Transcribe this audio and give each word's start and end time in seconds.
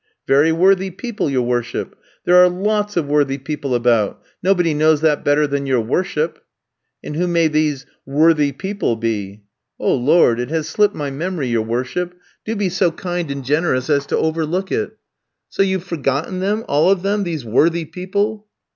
"'Very 0.25 0.51
worthy 0.51 0.89
people, 0.89 1.29
your 1.29 1.43
worship. 1.43 1.95
There 2.25 2.35
are 2.37 2.49
lots 2.49 2.97
of 2.97 3.07
worthy 3.07 3.37
people 3.37 3.75
about; 3.75 4.19
nobody 4.41 4.73
knows 4.73 5.01
that 5.01 5.23
better 5.23 5.45
than 5.45 5.67
your 5.67 5.79
worship.' 5.79 6.43
"'And 7.03 7.15
who 7.15 7.27
may 7.27 7.47
these 7.47 7.85
"worthy 8.03 8.51
people" 8.51 8.95
be?' 8.95 9.43
"'Oh, 9.79 9.93
Lord, 9.93 10.39
it 10.39 10.49
has 10.49 10.67
slipped 10.67 10.95
my 10.95 11.11
memory, 11.11 11.49
your 11.49 11.61
worship. 11.61 12.15
Do 12.43 12.55
be 12.55 12.67
so 12.67 12.89
kind 12.89 13.29
and 13.29 13.45
gracious 13.45 13.91
as 13.91 14.07
to 14.07 14.17
overlook 14.17 14.71
it.' 14.71 14.97
"'So 15.49 15.61
you've 15.61 15.83
forgotten 15.83 16.39
them, 16.39 16.65
all 16.67 16.89
of 16.89 17.03
them, 17.03 17.23
these 17.23 17.45
"worthy 17.45 17.85
people"?' 17.85 18.47